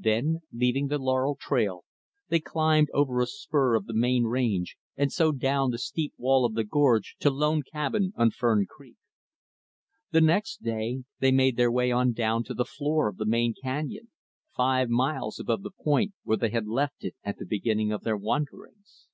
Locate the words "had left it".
16.48-17.14